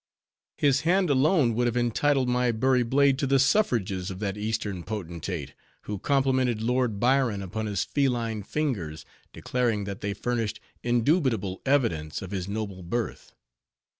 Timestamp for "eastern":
4.35-4.81